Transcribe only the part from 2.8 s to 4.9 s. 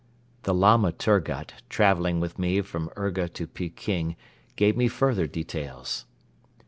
Urga to Peking gave me